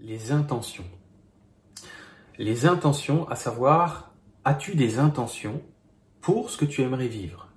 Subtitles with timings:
[0.00, 0.84] les intentions.
[2.38, 4.12] Les intentions, à savoir,
[4.44, 5.62] as-tu des intentions
[6.20, 7.48] pour ce que tu aimerais vivre?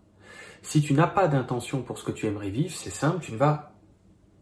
[0.62, 3.38] Si tu n'as pas d'intention pour ce que tu aimerais vivre, c'est simple, tu ne
[3.38, 3.74] vas,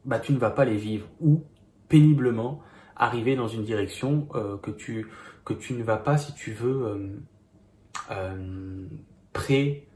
[0.06, 1.44] bah, tu ne vas pas les vivre ou
[1.88, 2.62] péniblement
[2.96, 5.08] arriver dans une direction euh, que, tu,
[5.46, 7.08] que tu ne vas pas, si tu veux, euh,
[8.12, 8.88] euh,
[9.34, 9.88] pré,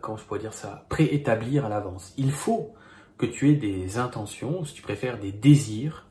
[0.00, 2.12] comment je pourrais dire ça, préétablir à l'avance.
[2.16, 2.74] Il faut
[3.16, 6.05] que tu aies des intentions, si tu préfères des désirs,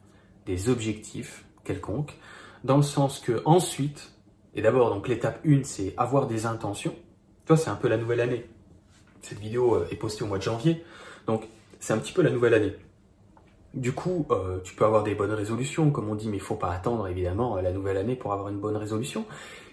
[0.45, 2.17] des objectifs quelconques,
[2.63, 4.13] dans le sens que ensuite,
[4.53, 6.95] et d'abord donc l'étape 1 c'est avoir des intentions,
[7.45, 8.45] toi c'est un peu la nouvelle année.
[9.21, 10.83] Cette vidéo euh, est postée au mois de janvier,
[11.27, 11.47] donc
[11.79, 12.75] c'est un petit peu la nouvelle année.
[13.73, 16.55] Du coup, euh, tu peux avoir des bonnes résolutions, comme on dit, mais il faut
[16.55, 19.25] pas attendre évidemment la nouvelle année pour avoir une bonne résolution.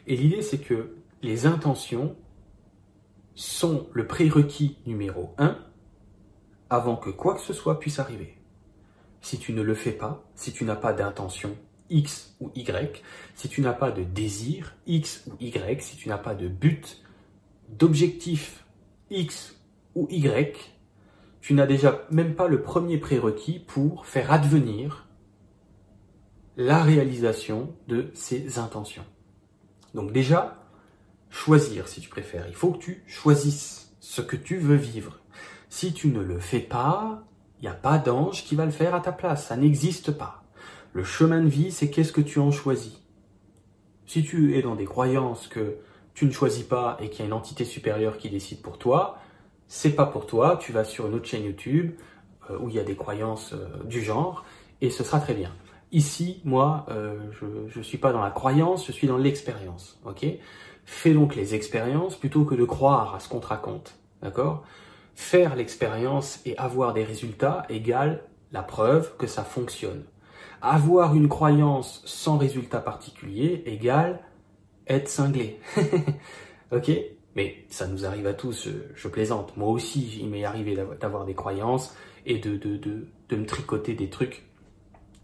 [0.06, 2.16] Et l'idée c'est que les intentions
[3.34, 5.56] sont le prérequis numéro 1
[6.68, 8.41] avant que quoi que ce soit puisse arriver.
[9.22, 11.56] Si tu ne le fais pas, si tu n'as pas d'intention
[11.88, 13.02] X ou Y,
[13.34, 17.02] si tu n'as pas de désir X ou Y, si tu n'as pas de but,
[17.68, 18.64] d'objectif
[19.10, 19.56] X
[19.94, 20.56] ou Y,
[21.40, 25.06] tu n'as déjà même pas le premier prérequis pour faire advenir
[26.56, 29.04] la réalisation de ces intentions.
[29.94, 30.62] Donc déjà,
[31.30, 32.46] choisir si tu préfères.
[32.48, 35.20] Il faut que tu choisisses ce que tu veux vivre.
[35.68, 37.24] Si tu ne le fais pas,
[37.62, 39.46] n'y a pas d'ange qui va le faire à ta place.
[39.46, 40.42] Ça n'existe pas.
[40.92, 43.00] Le chemin de vie, c'est qu'est-ce que tu en choisis.
[44.06, 45.76] Si tu es dans des croyances que
[46.14, 49.18] tu ne choisis pas et qu'il y a une entité supérieure qui décide pour toi,
[49.68, 50.58] c'est pas pour toi.
[50.60, 51.92] Tu vas sur une autre chaîne YouTube
[52.50, 54.44] euh, où il y a des croyances euh, du genre
[54.80, 55.52] et ce sera très bien.
[55.92, 57.18] Ici, moi, euh,
[57.70, 60.00] je ne suis pas dans la croyance, je suis dans l'expérience.
[60.84, 63.94] Fais donc les expériences plutôt que de croire à ce qu'on te raconte.
[64.20, 64.64] D'accord?
[65.14, 68.22] Faire l'expérience et avoir des résultats égale
[68.52, 70.04] la preuve que ça fonctionne.
[70.60, 74.20] Avoir une croyance sans résultat particulier égale
[74.86, 75.58] être cinglé.
[76.72, 76.90] ok?
[77.34, 79.56] Mais ça nous arrive à tous, je, plaisante.
[79.56, 81.96] Moi aussi, il m'est arrivé d'avoir des croyances
[82.26, 82.60] et de,
[83.30, 84.44] me tricoter des trucs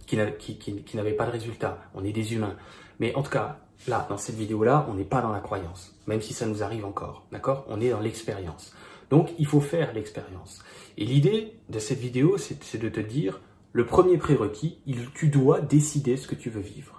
[0.07, 1.79] qui, qui n'avaient pas de résultat.
[1.95, 2.57] On est des humains.
[2.99, 6.23] Mais en tout cas, là, dans cette vidéo-là, on n'est pas dans la croyance, même
[6.23, 7.27] si ça nous arrive encore.
[7.31, 7.67] D'accord?
[7.69, 8.75] On est dans l'expérience.
[9.11, 10.63] Donc, il faut faire l'expérience.
[10.97, 13.41] Et l'idée de cette vidéo, c'est de te dire,
[13.73, 14.79] le premier prérequis,
[15.15, 16.99] tu dois décider ce que tu veux vivre.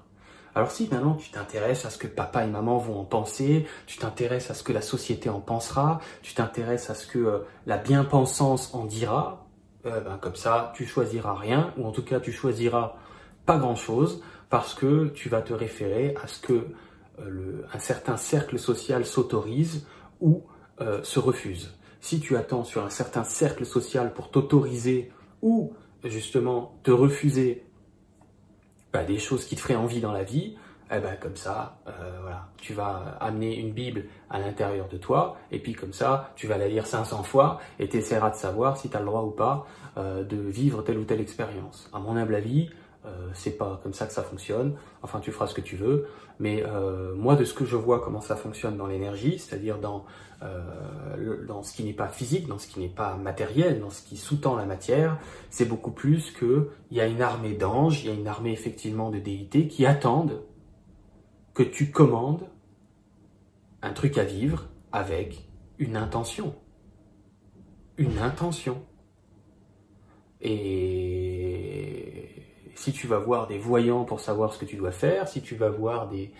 [0.55, 3.97] Alors si maintenant tu t'intéresses à ce que papa et maman vont en penser, tu
[3.97, 7.77] t'intéresses à ce que la société en pensera, tu t'intéresses à ce que euh, la
[7.77, 9.47] bien-pensance en dira,
[9.85, 12.95] euh, ben, comme ça tu choisiras rien, ou en tout cas tu choisiras
[13.45, 16.67] pas grand-chose, parce que tu vas te référer à ce que
[17.19, 19.87] euh, un certain cercle social s'autorise
[20.19, 20.43] ou
[21.03, 25.11] se refuse si tu attends sur un certain cercle social pour t'autoriser
[25.41, 25.73] ou
[26.03, 27.63] justement te refuser
[28.93, 30.55] bah, des choses qui te feraient envie dans la vie,
[30.91, 35.37] eh ben, comme ça, euh, voilà, tu vas amener une Bible à l'intérieur de toi,
[35.51, 38.77] et puis comme ça, tu vas la lire 500 fois, et tu essaieras de savoir
[38.77, 39.67] si tu as le droit ou pas
[39.97, 41.89] euh, de vivre telle ou telle expérience.
[41.93, 42.69] À mon humble avis,
[43.05, 44.75] euh, c'est pas comme ça que ça fonctionne.
[45.01, 46.07] Enfin, tu feras ce que tu veux.
[46.39, 50.05] Mais euh, moi, de ce que je vois, comment ça fonctionne dans l'énergie, c'est-à-dire dans,
[50.41, 54.01] euh, dans ce qui n'est pas physique, dans ce qui n'est pas matériel, dans ce
[54.01, 55.17] qui sous-tend la matière,
[55.49, 58.51] c'est beaucoup plus que il y a une armée d'anges, il y a une armée
[58.51, 60.41] effectivement de déités qui attendent
[61.53, 62.47] que tu commandes
[63.81, 66.55] un truc à vivre avec une intention.
[67.97, 68.81] Une intention.
[70.41, 71.28] Et
[72.79, 75.55] si tu vas voir des voyants pour savoir ce que tu dois faire, si tu
[75.55, 76.31] vas voir des,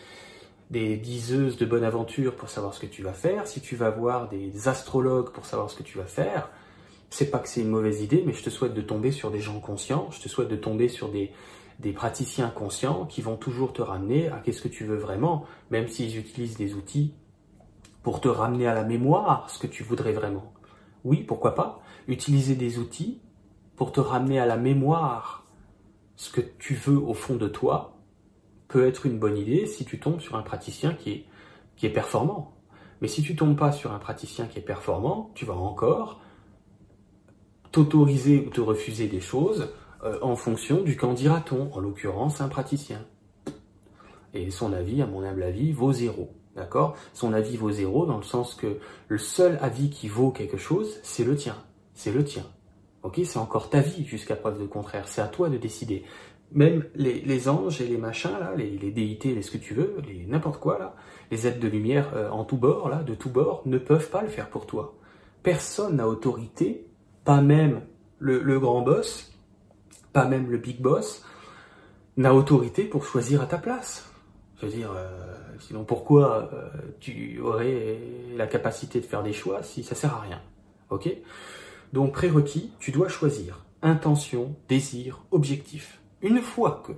[0.71, 4.29] diseuses de bonne aventure pour savoir ce que tu vas faire, si tu vas voir
[4.29, 6.49] des astrologues pour savoir ce que tu vas faire,
[7.09, 9.41] c'est pas que c'est une mauvaise idée, mais je te souhaite de tomber sur des
[9.41, 11.33] gens conscients, je te souhaite de tomber sur des,
[11.93, 16.17] praticiens conscients qui vont toujours te ramener à qu'est-ce que tu veux vraiment, même s'ils
[16.17, 17.15] utilisent des outils
[18.01, 20.53] pour te ramener à la mémoire ce que tu voudrais vraiment.
[21.03, 23.19] Oui, pourquoi pas Utiliser des outils
[23.75, 25.38] pour te ramener à la mémoire
[26.19, 27.97] ce que tu veux au fond de toi
[28.67, 31.25] peut être une bonne idée si tu tombes sur un praticien qui
[31.81, 32.57] est, performant.
[32.99, 36.19] Mais si tu tombes pas sur un praticien qui est performant, tu vas encore
[37.71, 39.69] t'autoriser ou te refuser des choses
[40.03, 43.05] euh, en fonction du qu'en dira-t-on, en l'occurrence un praticien.
[44.33, 46.35] Et son avis, à mon humble avis, vaut zéro.
[46.53, 46.97] D'accord?
[47.13, 50.99] Son avis vaut zéro dans le sens que le seul avis qui vaut quelque chose,
[51.01, 51.55] c'est le tien.
[51.93, 52.45] C'est le tien.
[53.03, 55.07] Ok, c'est encore ta vie jusqu'à preuve de contraire.
[55.07, 56.03] C'est à toi de décider.
[56.51, 60.25] Même les, anges et les machins là, les, déités, les ce que tu veux, les
[60.25, 60.95] n'importe quoi là,
[61.29, 64.23] les êtres de lumière euh, en tout bord là, de tout bord, ne peuvent pas
[64.23, 64.95] le faire pour toi.
[65.43, 66.87] Personne n'a autorité,
[67.23, 67.81] pas même
[68.17, 69.31] le, grand boss,
[70.11, 71.23] pas même le big boss,
[72.17, 74.09] n'a autorité pour choisir à ta place.
[74.59, 75.07] Je veux dire, euh,
[75.59, 76.69] sinon pourquoi euh,
[76.99, 77.99] tu aurais
[78.35, 80.41] la capacité de faire des choix si ça sert à rien
[80.89, 81.09] Ok?
[81.93, 86.01] Donc prérequis, tu dois choisir intention, désir, objectif.
[86.21, 86.93] Une fois que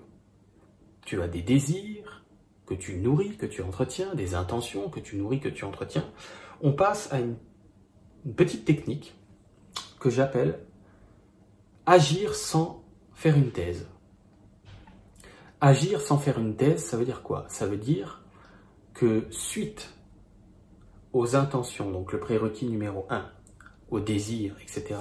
[1.05, 2.23] tu as des désirs
[2.65, 6.09] que tu nourris, que tu entretiens, des intentions que tu nourris, que tu entretiens,
[6.61, 7.35] on passe à une,
[8.35, 9.15] petite technique
[9.99, 10.59] que j'appelle
[11.88, 12.83] agir sans
[13.13, 13.89] faire une thèse.
[15.59, 17.45] Agir sans faire une thèse, ça veut dire quoi?
[17.49, 18.23] Ça veut dire
[18.93, 19.93] que suite
[21.13, 23.25] aux intentions, donc le prérequis numéro 1,
[23.91, 24.99] au désir, etc.,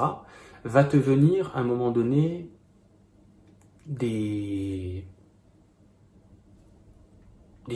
[0.65, 2.51] va te venir à un moment donné
[3.87, 5.05] des,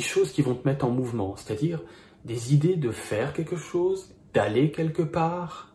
[0.00, 1.81] choses qui vont te mettre en mouvement, c'est-à-dire
[2.25, 5.75] des idées de faire quelque chose, d'aller quelque part.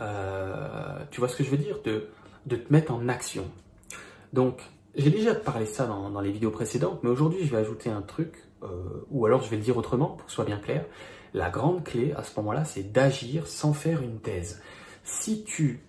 [0.00, 2.08] Euh, tu vois ce que je veux dire de,
[2.48, 3.44] te mettre en action.
[4.32, 4.60] Donc,
[4.94, 8.02] j'ai déjà parlé ça dans, dans, les vidéos précédentes, mais aujourd'hui je vais ajouter un
[8.02, 10.84] truc, euh, ou alors je vais le dire autrement pour que ce soit bien clair.
[11.34, 14.62] La grande clé à ce moment-là, c'est d'agir sans faire une thèse.
[15.04, 15.80] Si tu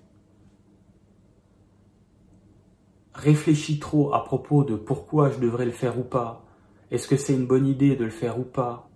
[3.13, 6.45] réfléchis trop à propos de pourquoi je devrais le faire ou pas,
[6.91, 8.89] est-ce que c'est une bonne idée de le faire ou pas,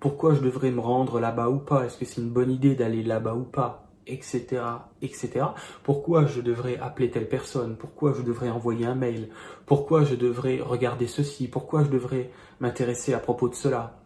[0.00, 3.02] pourquoi je devrais me rendre là-bas ou pas, est-ce que c'est une bonne idée d'aller
[3.02, 4.62] là-bas ou pas, etc.,
[5.02, 5.46] etc.
[5.82, 9.28] Pourquoi je devrais appeler telle personne Pourquoi je devrais envoyer un mail
[9.64, 13.98] Pourquoi je devrais regarder ceci Pourquoi je devrais m'intéresser à propos de cela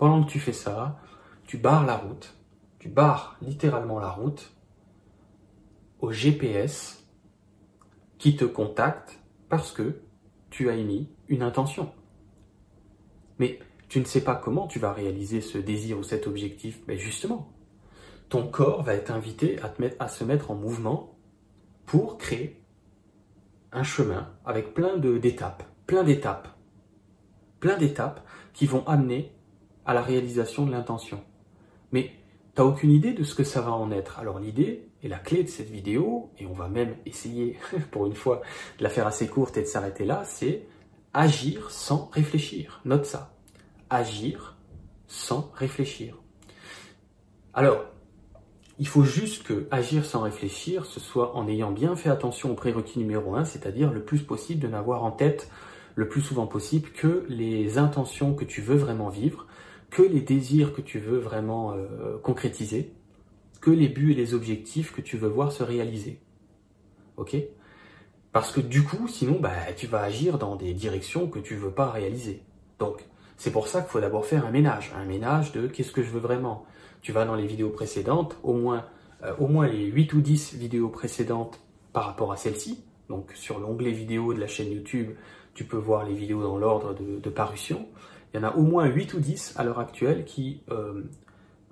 [0.00, 0.98] Pendant que tu fais ça,
[1.44, 2.34] tu barres la route,
[2.78, 4.50] tu barres littéralement la route
[6.00, 7.06] au GPS
[8.16, 9.20] qui te contacte
[9.50, 10.00] parce que
[10.48, 11.92] tu as émis une intention.
[13.38, 13.58] Mais
[13.90, 16.80] tu ne sais pas comment tu vas réaliser ce désir ou cet objectif.
[16.88, 17.52] Mais justement,
[18.30, 21.18] ton corps va être invité à, à se mettre en mouvement
[21.84, 22.64] pour créer
[23.70, 26.48] un chemin avec plein d'étapes, plein d'étapes,
[27.60, 29.34] plein d'étapes qui vont amener
[29.90, 31.20] à la réalisation de l'intention.
[31.90, 32.12] Mais
[32.54, 34.20] tu n'as aucune idée de ce que ça va en être.
[34.20, 37.58] Alors l'idée et la clé de cette vidéo, et on va même essayer
[37.90, 38.40] pour une fois
[38.78, 40.62] de la faire assez courte et de s'arrêter là, c'est
[41.12, 42.80] agir sans réfléchir.
[42.84, 43.34] Note ça.
[43.90, 44.56] Agir
[45.08, 46.18] sans réfléchir.
[47.52, 47.84] Alors,
[48.78, 52.54] il faut juste que agir sans réfléchir, ce soit en ayant bien fait attention au
[52.54, 55.50] prérequis numéro 1, c'est-à-dire le plus possible de n'avoir en tête
[55.96, 59.48] le plus souvent possible que les intentions que tu veux vraiment vivre,
[59.90, 62.92] que les désirs que tu veux vraiment euh, concrétiser,
[63.60, 66.20] que les buts et les objectifs que tu veux voir se réaliser.
[67.16, 67.36] Ok?
[68.32, 71.72] Parce que du coup, sinon, bah, tu vas agir dans des directions que tu veux
[71.72, 72.42] pas réaliser.
[72.78, 73.04] Donc,
[73.36, 76.10] c'est pour ça qu'il faut d'abord faire un ménage, un ménage de qu'est-ce que je
[76.10, 76.64] veux vraiment?
[77.02, 78.86] Tu vas dans les vidéos précédentes, au moins,
[79.24, 81.60] euh, au moins les 8 ou 10 vidéos précédentes
[81.92, 82.84] par rapport à celle-ci.
[83.08, 85.10] Donc sur l'onglet vidéo de la chaîne YouTube,
[85.54, 87.88] tu peux voir les vidéos dans l'ordre de, parution.
[88.32, 91.02] Il y en a au moins 8 ou 10 à l'heure actuelle qui euh,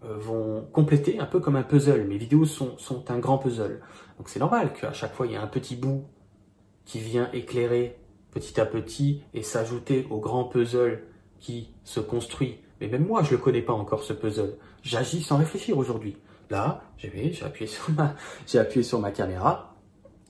[0.05, 2.05] euh, vont compléter un peu comme un puzzle.
[2.07, 2.77] Mes vidéos sont,
[3.09, 3.81] un grand puzzle.
[4.19, 6.05] Donc c'est normal qu'à chaque fois il y a un petit bout
[6.85, 7.99] qui vient éclairer
[8.31, 11.03] petit à petit et s'ajouter au grand puzzle
[11.39, 14.57] qui se construit mais même moi, je ne le connais pas encore, ce puzzle.
[14.83, 16.17] J'agis sans réfléchir aujourd'hui.
[16.51, 17.09] Là, j'ai
[18.59, 19.75] appuyé sur ma caméra.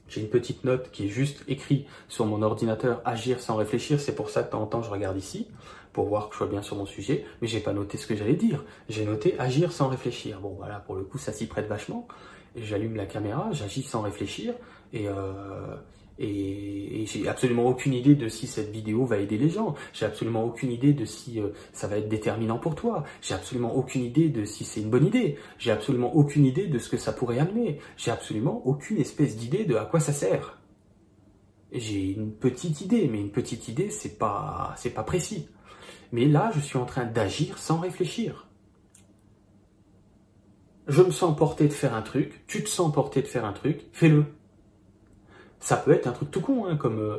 [0.09, 4.01] J'ai une petite note qui est juste écrite sur mon ordinateur Agir sans réfléchir.
[4.01, 5.47] C'est pour ça que de temps en temps, je regarde ici
[5.93, 7.25] pour voir que je sois bien sur mon sujet.
[7.41, 8.65] Mais j'ai pas noté ce que j'allais dire.
[8.89, 10.41] J'ai noté Agir sans réfléchir.
[10.41, 12.09] Bon, voilà, pour le coup, ça s'y prête vachement.
[12.57, 14.55] J'allume la caméra, j'agis sans réfléchir.
[14.93, 15.77] Et, euh,
[16.19, 19.75] et, j'ai absolument aucune idée de si cette vidéo va aider les gens.
[19.93, 23.05] J'ai absolument aucune idée de si euh, ça va être déterminant pour toi.
[23.23, 25.37] J'ai absolument aucune idée de si c'est une bonne idée.
[25.59, 27.79] J'ai absolument aucune idée de ce que ça pourrait amener.
[27.97, 30.59] J'ai absolument aucune espèce d'idée de à quoi ça sert.
[31.73, 35.49] J'ai une petite idée, mais une petite idée, c'est pas, c'est pas précis.
[36.13, 38.49] Mais là, je suis en train d'agir sans réfléchir.
[40.89, 43.53] Je me sens porté de faire un truc, tu te sens porté de faire un
[43.53, 44.25] truc, fais-le.
[45.61, 47.17] Ça peut être un truc tout con, hein, comme euh,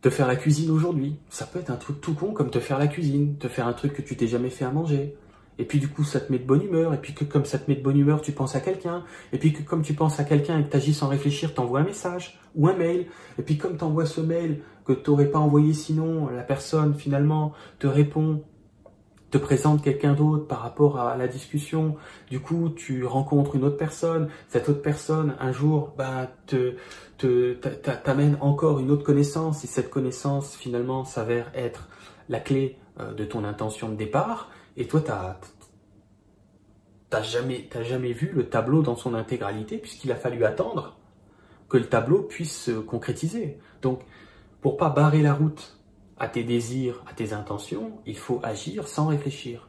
[0.00, 1.16] te faire la cuisine aujourd'hui.
[1.28, 3.72] Ça peut être un truc tout con comme te faire la cuisine, te faire un
[3.72, 5.16] truc que tu t'es jamais fait à manger.
[5.58, 6.94] Et puis du coup, ça te met de bonne humeur.
[6.94, 9.04] Et puis que comme ça te met de bonne humeur, tu penses à quelqu'un.
[9.32, 11.80] Et puis que comme tu penses à quelqu'un et que tu agis sans réfléchir, t'envoies
[11.80, 13.06] un message ou un mail.
[13.38, 16.94] Et puis comme tu envoies ce mail que tu n'aurais pas envoyé sinon, la personne
[16.94, 18.42] finalement te répond
[19.30, 21.96] te présente quelqu'un d'autre par rapport à la discussion.
[22.30, 24.28] Du coup, tu rencontres une autre personne.
[24.48, 26.74] Cette autre personne, un jour, bah, te,
[27.18, 29.64] te, t'amène encore une autre connaissance.
[29.64, 31.88] Et cette connaissance, finalement, s'avère être
[32.28, 34.50] la clé euh, de ton intention de départ.
[34.76, 35.38] Et toi, t'as,
[37.08, 40.96] t'as jamais, t'as jamais vu le tableau dans son intégralité puisqu'il a fallu attendre
[41.68, 43.58] que le tableau puisse se concrétiser.
[43.82, 44.00] Donc,
[44.60, 45.79] Pour pas barrer la route
[46.20, 49.68] à tes désirs, à tes intentions, il faut agir sans réfléchir.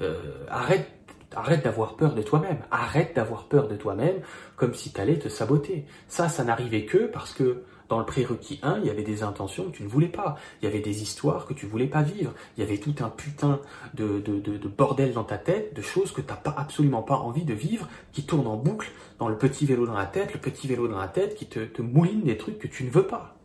[0.00, 0.90] Euh, arrête
[1.34, 2.58] Arrête d'avoir peur de toi-même.
[2.70, 4.16] Arrête d'avoir peur de toi-même
[4.56, 5.86] comme si tu allais te saboter.
[6.08, 9.70] Ça, ça n'arrivait que parce que dans le prérequis 1, il y avait des intentions
[9.70, 10.36] que tu ne voulais pas.
[10.60, 12.32] Il y avait des histoires que tu voulais pas vivre.
[12.56, 13.60] Il y avait tout un putain
[13.94, 17.44] de, de, de, bordel dans ta tête, de choses que tu n'as absolument pas envie
[17.44, 20.68] de vivre, qui tournent en boucle dans le petit vélo dans la tête, le petit
[20.68, 23.36] vélo dans la tête, qui te, te mouline des trucs que tu ne veux pas.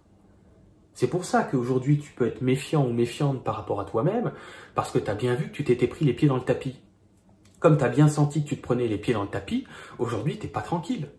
[0.98, 4.32] C'est pour ça qu'aujourd'hui tu peux être méfiant ou méfiante par rapport à toi-même,
[4.74, 6.82] parce que tu as bien vu que tu t'étais pris les pieds dans le tapis.
[7.60, 9.68] Comme tu as bien senti que tu te prenais les pieds dans le tapis,
[10.00, 11.10] aujourd'hui t'es pas tranquille.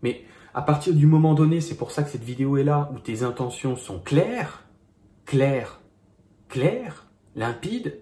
[0.00, 3.00] Mais à partir du moment donné, c'est pour ça que cette vidéo est là, où
[3.00, 4.64] tes intentions sont claires,
[5.26, 5.82] claires,
[6.48, 8.00] claires, limpides,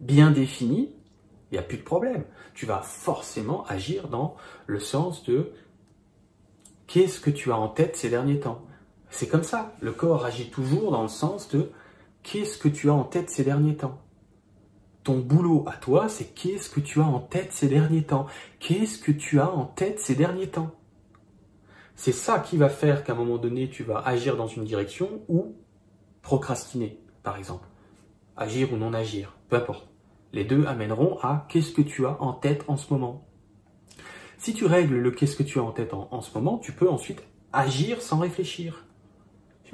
[0.00, 0.96] bien définies,
[1.52, 2.24] il n'y a plus de problème.
[2.54, 4.34] Tu vas forcément agir dans
[4.66, 5.52] le sens de
[6.88, 8.66] qu'est-ce que tu as en tête ces derniers temps?
[9.14, 9.72] C'est comme ça.
[9.80, 11.70] Le corps agit toujours dans le sens de
[12.24, 14.00] qu'est-ce que tu as en tête ces derniers temps?
[15.04, 18.26] Ton boulot à toi, c'est qu'est-ce que tu as en tête ces derniers temps?
[18.58, 20.72] Qu'est-ce que tu as en tête ces derniers temps?
[21.94, 25.22] C'est ça qui va faire qu'à un moment donné, tu vas agir dans une direction
[25.28, 25.54] ou
[26.20, 27.68] procrastiner, par exemple.
[28.36, 29.86] Agir ou non agir, peu importe.
[30.32, 33.28] Les deux amèneront à qu'est-ce que tu as en tête en ce moment.
[34.38, 36.72] Si tu règles le qu'est-ce que tu as en tête en, en ce moment, tu
[36.72, 38.84] peux ensuite agir sans réfléchir.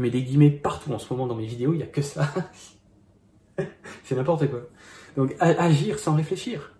[0.00, 2.00] Je mets des guillemets partout en ce moment dans mes vidéos, il n'y a que
[2.00, 2.32] ça.
[4.02, 4.62] c'est n'importe quoi.
[5.14, 6.72] Donc agir sans réfléchir.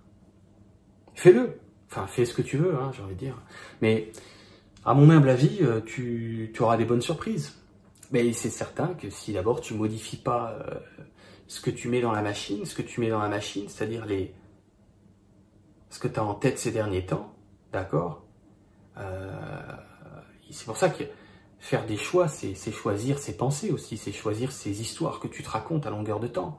[1.12, 1.60] Fais-le.
[1.90, 3.36] Enfin, fais ce que tu veux, hein, j'ai envie de dire.
[3.82, 4.10] Mais
[4.86, 7.58] à mon humble avis, euh, tu, auras des bonnes surprises.
[8.10, 10.78] Mais c'est certain que si d'abord tu modifies pas euh,
[11.46, 14.06] ce que tu mets dans la machine, ce que tu mets dans la machine, c'est-à-dire
[14.06, 14.32] les
[15.90, 17.34] ce que tu as en tête ces derniers temps,
[17.70, 18.24] d'accord
[18.96, 19.30] euh,
[20.50, 21.04] C'est pour ça que
[21.60, 25.50] Faire des choix, c'est choisir ses pensées aussi, c'est choisir ses histoires que tu te
[25.50, 26.58] racontes à longueur de temps.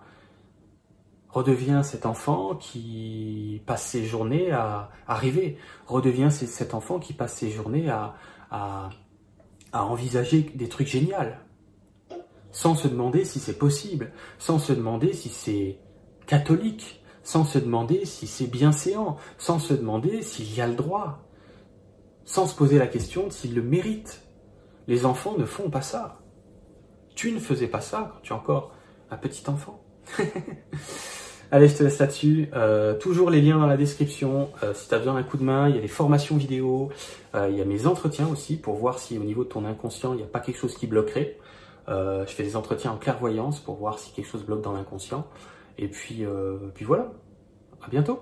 [1.29, 5.57] Redeviens cet enfant qui passe ses journées à, arriver.
[5.87, 8.89] Redeviens cet enfant qui passe ses journées à,
[9.73, 11.15] envisager des trucs géniaux.
[12.51, 15.79] Sans se demander si c'est possible, sans se demander si c'est
[16.27, 21.27] catholique, sans se demander si c'est bienséant, sans se demander s'il y a le droit,
[22.23, 24.21] sans se poser la question s'il le mérite.
[24.87, 26.19] Les enfants ne font pas ça.
[27.15, 28.73] Tu ne faisais pas ça quand tu es encore
[29.09, 29.83] un petit enfant.
[31.53, 32.49] Allez, je te laisse là-dessus.
[32.53, 34.49] Euh, toujours les liens dans la description.
[34.63, 36.89] Euh, si tu as besoin d'un coup de main, il y a des formations vidéo,
[37.35, 40.13] euh, il y a mes entretiens aussi pour voir si au niveau de ton inconscient,
[40.13, 41.37] il n'y a pas quelque chose qui bloquerait.
[41.89, 45.27] je fais des entretiens en clairvoyance pour voir si quelque chose bloque dans l'inconscient.
[45.77, 46.25] Et puis,
[46.73, 47.11] puis voilà.
[47.85, 48.21] À bientôt.